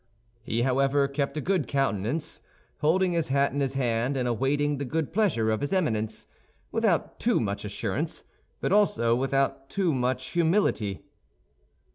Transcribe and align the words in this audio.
He 0.41 0.63
however 0.63 1.07
kept 1.07 1.37
a 1.37 1.41
good 1.41 1.67
countenance, 1.67 2.41
holding 2.79 3.11
his 3.11 3.27
hat 3.27 3.51
in 3.53 3.59
his 3.59 3.75
hand 3.75 4.17
and 4.17 4.27
awaiting 4.27 4.79
the 4.79 4.83
good 4.83 5.13
pleasure 5.13 5.51
of 5.51 5.61
his 5.61 5.71
Eminence, 5.71 6.25
without 6.71 7.19
too 7.19 7.39
much 7.39 7.63
assurance, 7.65 8.23
but 8.61 8.71
also 8.71 9.15
without 9.15 9.69
too 9.69 9.93
much 9.93 10.29
humility. 10.29 11.03